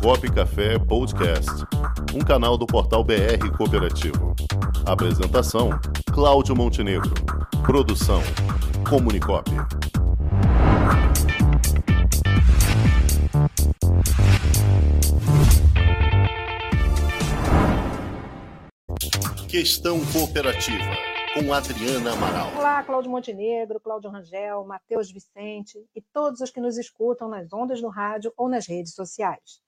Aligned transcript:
Comunicop 0.00 0.32
Café 0.32 0.78
Podcast, 0.78 1.50
um 2.14 2.20
canal 2.20 2.56
do 2.56 2.66
portal 2.66 3.04
BR 3.04 3.50
Cooperativo. 3.56 4.34
Apresentação: 4.86 5.70
Cláudio 6.12 6.56
Montenegro. 6.56 7.12
Produção: 7.64 8.20
Comunicop. 8.88 9.50
Questão 19.48 20.00
Cooperativa 20.06 21.12
com 21.34 21.52
Adriana 21.52 22.12
Amaral. 22.12 22.52
Olá, 22.56 22.82
Cláudio 22.82 23.10
Montenegro, 23.10 23.80
Cláudio 23.80 24.10
Rangel, 24.10 24.64
Matheus 24.64 25.10
Vicente 25.10 25.78
e 25.94 26.00
todos 26.00 26.40
os 26.40 26.50
que 26.50 26.60
nos 26.60 26.76
escutam 26.76 27.28
nas 27.28 27.52
ondas 27.52 27.80
do 27.80 27.88
rádio 27.88 28.32
ou 28.36 28.48
nas 28.48 28.66
redes 28.66 28.94
sociais. 28.94 29.62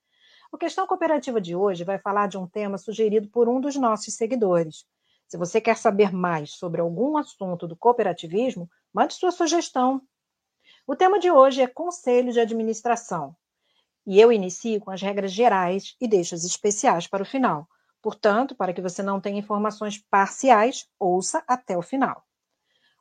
O 0.54 0.56
Questão 0.56 0.86
Cooperativa 0.86 1.40
de 1.40 1.56
hoje 1.56 1.82
vai 1.82 1.98
falar 1.98 2.28
de 2.28 2.38
um 2.38 2.46
tema 2.46 2.78
sugerido 2.78 3.28
por 3.28 3.48
um 3.48 3.60
dos 3.60 3.74
nossos 3.74 4.14
seguidores. 4.14 4.86
Se 5.26 5.36
você 5.36 5.60
quer 5.60 5.76
saber 5.76 6.12
mais 6.12 6.52
sobre 6.52 6.80
algum 6.80 7.16
assunto 7.16 7.66
do 7.66 7.74
cooperativismo, 7.74 8.70
mande 8.94 9.14
sua 9.14 9.32
sugestão. 9.32 10.00
O 10.86 10.94
tema 10.94 11.18
de 11.18 11.28
hoje 11.28 11.60
é 11.60 11.66
Conselho 11.66 12.32
de 12.32 12.38
Administração. 12.38 13.34
E 14.06 14.20
eu 14.20 14.30
inicio 14.30 14.78
com 14.78 14.92
as 14.92 15.02
regras 15.02 15.32
gerais 15.32 15.96
e 16.00 16.06
deixo 16.06 16.36
as 16.36 16.44
especiais 16.44 17.08
para 17.08 17.24
o 17.24 17.26
final. 17.26 17.66
Portanto, 18.00 18.54
para 18.54 18.72
que 18.72 18.80
você 18.80 19.02
não 19.02 19.20
tenha 19.20 19.40
informações 19.40 19.98
parciais, 20.08 20.86
ouça 21.00 21.42
até 21.48 21.76
o 21.76 21.82
final. 21.82 22.22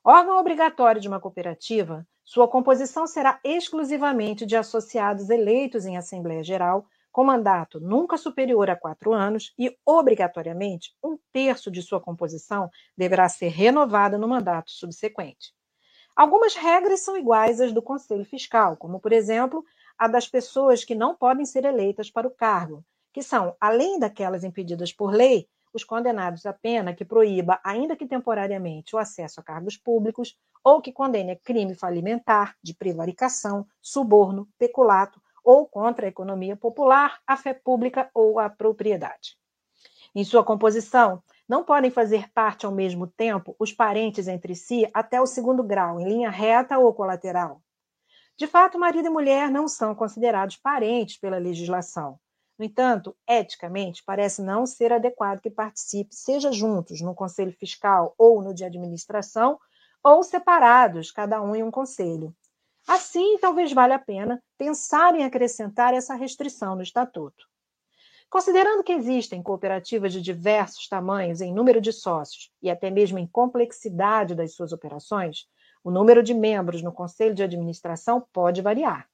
Órgão 0.03 0.39
obrigatório 0.39 0.99
de 0.99 1.07
uma 1.07 1.19
cooperativa, 1.19 2.03
sua 2.23 2.47
composição 2.47 3.05
será 3.05 3.39
exclusivamente 3.43 4.43
de 4.43 4.55
associados 4.55 5.29
eleitos 5.29 5.85
em 5.85 5.97
Assembleia 5.97 6.43
Geral, 6.43 6.87
com 7.13 7.23
mandato 7.23 7.79
nunca 7.79 8.17
superior 8.17 8.71
a 8.71 8.75
quatro 8.75 9.13
anos 9.13 9.53
e, 9.57 9.77
obrigatoriamente, 9.85 10.91
um 11.01 11.15
terço 11.31 11.69
de 11.69 11.83
sua 11.83 12.01
composição 12.01 12.71
deverá 12.97 13.29
ser 13.29 13.49
renovada 13.49 14.17
no 14.17 14.27
mandato 14.27 14.71
subsequente. 14.71 15.53
Algumas 16.15 16.55
regras 16.55 17.01
são 17.01 17.15
iguais 17.15 17.61
às 17.61 17.71
do 17.71 17.83
Conselho 17.83 18.25
Fiscal, 18.25 18.75
como, 18.77 18.99
por 18.99 19.13
exemplo, 19.13 19.63
a 19.95 20.07
das 20.07 20.27
pessoas 20.27 20.83
que 20.83 20.95
não 20.95 21.15
podem 21.15 21.45
ser 21.45 21.65
eleitas 21.65 22.09
para 22.09 22.27
o 22.27 22.31
cargo, 22.31 22.83
que 23.13 23.21
são, 23.21 23.55
além 23.61 23.99
daquelas 23.99 24.43
impedidas 24.43 24.91
por 24.91 25.13
lei, 25.13 25.47
os 25.71 25.83
condenados 25.83 26.45
a 26.47 26.53
pena 26.53 26.95
que 26.95 27.05
proíba, 27.05 27.59
ainda 27.63 27.95
que 27.95 28.07
temporariamente, 28.07 28.95
o 28.95 28.99
acesso 28.99 29.39
a 29.39 29.43
cargos 29.43 29.77
públicos 29.77 30.35
ou 30.63 30.81
que 30.81 30.91
condene 30.91 31.31
a 31.31 31.39
crime 31.39 31.75
falimentar, 31.75 32.55
de 32.63 32.73
prevaricação, 32.73 33.67
suborno, 33.81 34.47
peculato 34.57 35.21
ou 35.43 35.67
contra 35.67 36.05
a 36.05 36.09
economia 36.09 36.55
popular, 36.55 37.19
a 37.27 37.35
fé 37.35 37.53
pública 37.53 38.09
ou 38.13 38.39
a 38.39 38.49
propriedade. 38.49 39.37
Em 40.15 40.23
sua 40.23 40.43
composição, 40.43 41.21
não 41.49 41.63
podem 41.63 41.89
fazer 41.91 42.31
parte 42.31 42.65
ao 42.65 42.71
mesmo 42.71 43.07
tempo 43.07 43.55
os 43.59 43.73
parentes 43.73 44.27
entre 44.27 44.55
si 44.55 44.89
até 44.93 45.19
o 45.19 45.25
segundo 45.25 45.63
grau, 45.63 45.99
em 45.99 46.07
linha 46.07 46.29
reta 46.29 46.77
ou 46.77 46.93
colateral. 46.93 47.61
De 48.37 48.47
fato, 48.47 48.79
marido 48.79 49.07
e 49.07 49.11
mulher 49.11 49.49
não 49.49 49.67
são 49.67 49.93
considerados 49.93 50.57
parentes 50.57 51.17
pela 51.17 51.37
legislação. 51.37 52.19
No 52.57 52.65
entanto, 52.65 53.15
eticamente, 53.27 54.03
parece 54.05 54.41
não 54.41 54.65
ser 54.65 54.93
adequado 54.93 55.41
que 55.41 55.49
participe, 55.49 56.15
seja 56.15 56.51
juntos 56.51 57.01
no 57.01 57.15
conselho 57.15 57.51
fiscal 57.51 58.13
ou 58.17 58.41
no 58.41 58.53
de 58.53 58.63
administração, 58.63 59.59
ou 60.03 60.23
separados, 60.23 61.11
cada 61.11 61.41
um 61.41 61.55
em 61.55 61.63
um 61.63 61.71
conselho. 61.71 62.35
Assim, 62.87 63.37
talvez 63.39 63.71
valha 63.71 63.95
a 63.95 63.99
pena 63.99 64.43
pensar 64.57 65.15
em 65.15 65.23
acrescentar 65.23 65.93
essa 65.93 66.15
restrição 66.15 66.75
no 66.75 66.83
estatuto. 66.83 67.47
Considerando 68.29 68.83
que 68.83 68.91
existem 68.91 69.43
cooperativas 69.43 70.11
de 70.11 70.21
diversos 70.21 70.87
tamanhos 70.87 71.39
em 71.39 71.53
número 71.53 71.79
de 71.79 71.93
sócios 71.93 72.51
e 72.61 72.69
até 72.69 72.89
mesmo 72.89 73.19
em 73.19 73.27
complexidade 73.27 74.33
das 74.33 74.55
suas 74.55 74.73
operações, 74.73 75.47
o 75.83 75.91
número 75.91 76.23
de 76.23 76.33
membros 76.33 76.81
no 76.81 76.91
conselho 76.91 77.35
de 77.35 77.43
administração 77.43 78.25
pode 78.33 78.61
variar. 78.61 79.07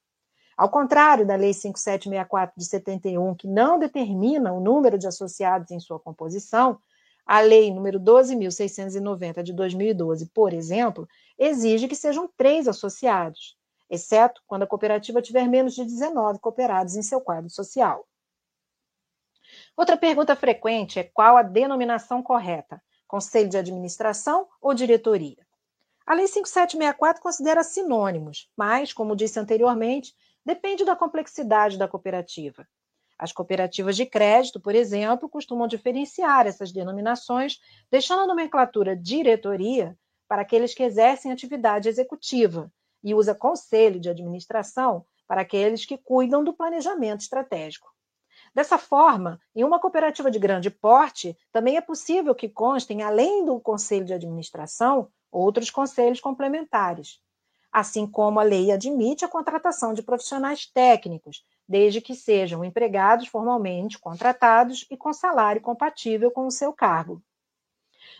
Ao 0.58 0.70
contrário 0.70 1.28
da 1.28 1.36
Lei 1.36 1.54
5764 1.54 2.56
de 2.58 2.66
71, 2.66 3.36
que 3.36 3.48
não 3.48 3.78
determina 3.78 4.52
o 4.52 4.60
número 4.60 4.98
de 4.98 5.08
associados 5.08 5.72
em 5.72 5.80
sua 5.80 6.00
composição, 6.00 6.80
a 7.26 7.42
Lei 7.42 7.74
número 7.74 8.00
12.690 8.00 9.44
de 9.44 9.54
2012, 9.54 10.26
por 10.34 10.54
exemplo, 10.54 11.08
exige 11.38 11.88
que 11.88 11.96
sejam 11.96 12.30
três 12.36 12.68
associados, 12.68 13.59
exceto 13.90 14.42
quando 14.46 14.64
a 14.64 14.68
cooperativa 14.68 15.22
tiver 15.22 15.48
menos 15.48 15.74
de 15.74 15.84
19 15.84 16.40
cooperados 16.40 16.96
em 16.96 17.02
seu 17.02 17.20
quadro 17.20 17.50
social. 17.50 18.08
Outra 19.76 19.98
pergunta 19.98 20.36
frequente 20.36 21.00
é 21.00 21.04
qual 21.04 21.38
a 21.38 21.42
denominação 21.42 22.22
correta: 22.22 22.82
conselho 23.08 23.50
de 23.50 23.58
administração 23.58 24.48
ou 24.62 24.74
diretoria? 24.74 25.48
A 26.06 26.14
Lei 26.14 26.28
5764 26.28 27.22
considera 27.22 27.64
sinônimos, 27.64 28.50
mas, 28.58 28.94
como 28.94 29.16
disse 29.16 29.40
anteriormente, 29.40 30.16
depende 30.46 30.84
da 30.84 30.96
complexidade 30.96 31.78
da 31.78 31.88
cooperativa. 31.88 32.68
As 33.18 33.32
cooperativas 33.32 33.96
de 33.96 34.06
crédito, 34.06 34.60
por 34.60 34.74
exemplo, 34.74 35.30
costumam 35.30 35.68
diferenciar 35.68 36.48
essas 36.48 36.72
denominações, 36.72 37.60
deixando 37.92 38.22
a 38.22 38.28
nomenclatura 38.28 38.96
diretoria 38.96 39.98
para 40.28 40.42
aqueles 40.42 40.74
que 40.74 40.84
exercem 40.84 41.32
atividade 41.32 41.90
executiva 41.90 42.72
e 43.04 43.14
usa 43.14 43.36
conselho 43.36 44.00
de 44.00 44.10
administração 44.10 45.06
para 45.28 45.42
aqueles 45.42 45.86
que 45.86 45.98
cuidam 45.98 46.44
do 46.44 46.54
planejamento 46.54 47.22
estratégico. 47.22 47.90
Dessa 48.54 48.78
forma, 48.78 49.40
em 49.56 49.64
uma 49.64 49.80
cooperativa 49.80 50.32
de 50.32 50.40
grande 50.40 50.70
porte, 50.70 51.38
também 51.52 51.78
é 51.78 51.82
possível 51.82 52.34
que 52.34 52.50
constem, 52.50 53.04
além 53.04 53.46
do 53.46 53.60
conselho 53.60 54.06
de 54.06 54.14
administração, 54.14 55.10
outros 55.32 55.70
conselhos 55.70 56.20
complementares, 56.20 57.20
assim 57.72 58.08
como 58.08 58.40
a 58.40 58.44
lei 58.44 58.72
admite 58.72 59.24
a 59.24 59.30
contratação 59.30 59.94
de 59.94 60.02
profissionais 60.02 60.66
técnicos, 60.66 61.44
desde 61.68 62.02
que 62.02 62.16
sejam 62.16 62.66
empregados 62.66 63.28
formalmente 63.28 64.00
contratados 64.00 64.88
e 64.90 64.98
com 64.98 65.14
salário 65.14 65.62
compatível 65.62 66.32
com 66.32 66.48
o 66.48 66.52
seu 66.52 66.74
cargo. 66.74 67.22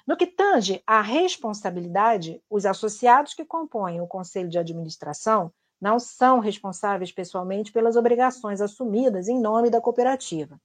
No 0.10 0.18
que 0.18 0.26
tange 0.26 0.82
à 0.88 1.02
responsabilidade, 1.02 2.42
os 2.50 2.66
associados 2.66 3.36
que 3.36 3.46
compõem 3.46 4.02
o 4.02 4.08
conselho 4.08 4.50
de 4.50 4.58
administração 4.58 5.54
não 5.80 6.00
são 6.00 6.40
responsáveis 6.40 7.12
pessoalmente 7.12 7.72
pelas 7.72 7.96
obrigações 7.96 8.60
assumidas 8.60 9.28
em 9.28 9.40
nome 9.40 9.70
da 9.70 9.80
cooperativa, 9.80 10.60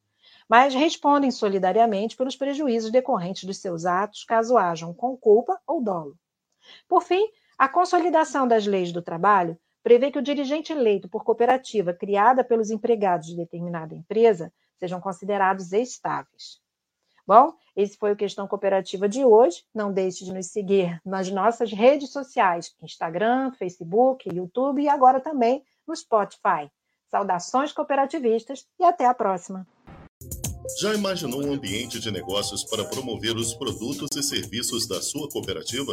mas 0.49 0.73
respondem 0.73 1.31
solidariamente 1.31 2.17
pelos 2.17 2.37
prejuízos 2.37 2.91
decorrentes 2.91 3.45
dos 3.45 3.59
seus 3.59 3.85
atos, 3.85 4.25
caso 4.25 4.57
hajam 4.57 4.95
com 4.95 5.15
culpa 5.15 5.61
ou 5.67 5.83
dolo. 5.83 6.17
Por 6.89 7.03
fim, 7.03 7.29
a 7.59 7.69
consolidação 7.69 8.49
das 8.49 8.65
leis 8.65 8.93
do 8.93 9.03
trabalho 9.03 9.61
prevê 9.83 10.11
que 10.11 10.19
o 10.19 10.23
dirigente 10.23 10.73
eleito 10.73 11.07
por 11.07 11.23
cooperativa 11.23 11.93
criada 11.93 12.43
pelos 12.43 12.71
empregados 12.71 13.27
de 13.27 13.37
determinada 13.37 13.95
empresa 13.95 14.51
sejam 14.79 15.03
considerados 15.03 15.71
estáveis. 15.75 16.64
Bom, 17.27 17.55
esse 17.75 17.97
foi 17.97 18.13
o 18.13 18.17
Questão 18.17 18.47
Cooperativa 18.47 19.09
de 19.09 19.25
hoje. 19.25 19.65
Não 19.75 19.93
deixe 19.93 20.25
de 20.25 20.33
nos 20.33 20.47
seguir 20.47 21.01
nas 21.05 21.31
nossas 21.31 21.73
redes 21.73 22.13
sociais: 22.13 22.75
Instagram, 22.83 23.51
Facebook, 23.53 24.29
YouTube 24.29 24.83
e 24.83 24.89
agora 24.89 25.21
também 25.21 25.65
no 25.87 25.97
Spotify. 25.97 26.71
Saudações 27.11 27.73
cooperativistas 27.73 28.67
e 28.79 28.85
até 28.85 29.07
a 29.07 29.15
próxima! 29.15 29.67
Já 30.81 30.95
imaginou 30.95 31.45
um 31.45 31.53
ambiente 31.53 32.01
de 32.01 32.11
negócios 32.11 32.65
para 32.65 32.85
promover 32.85 33.37
os 33.37 33.55
produtos 33.55 34.09
e 34.17 34.23
serviços 34.23 34.89
da 34.89 35.01
sua 35.01 35.29
cooperativa? 35.29 35.93